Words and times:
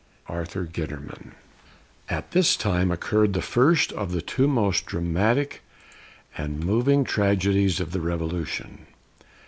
ARTHUR 0.29 0.63
GUITERMAN. 0.63 1.33
At 2.09 2.31
this 2.31 2.55
time 2.57 2.89
occurred 2.89 3.33
the 3.33 3.41
first 3.43 3.91
of 3.93 4.13
the 4.13 4.21
two 4.23 4.47
most 4.47 4.87
dramatic 4.87 5.61
and 6.35 6.59
moving 6.65 7.03
tragedies 7.03 7.79
of 7.79 7.91
the 7.91 8.01
Revolution. 8.01 8.87